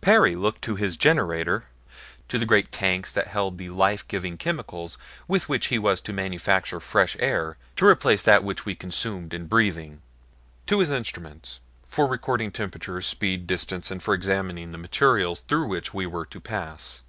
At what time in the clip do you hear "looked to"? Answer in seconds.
0.34-0.76